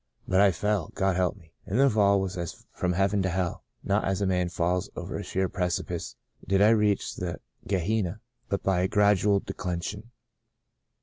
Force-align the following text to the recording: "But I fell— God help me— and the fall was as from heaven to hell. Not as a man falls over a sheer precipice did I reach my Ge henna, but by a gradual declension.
"But 0.27 0.41
I 0.41 0.51
fell— 0.51 0.89
God 0.95 1.15
help 1.15 1.35
me— 1.37 1.53
and 1.67 1.79
the 1.79 1.87
fall 1.87 2.19
was 2.19 2.35
as 2.35 2.65
from 2.71 2.93
heaven 2.93 3.21
to 3.21 3.29
hell. 3.29 3.63
Not 3.83 4.03
as 4.03 4.19
a 4.19 4.25
man 4.25 4.49
falls 4.49 4.89
over 4.95 5.15
a 5.15 5.21
sheer 5.23 5.47
precipice 5.47 6.15
did 6.47 6.59
I 6.59 6.69
reach 6.69 7.13
my 7.21 7.35
Ge 7.67 7.73
henna, 7.83 8.19
but 8.49 8.63
by 8.63 8.79
a 8.81 8.87
gradual 8.87 9.41
declension. 9.41 10.09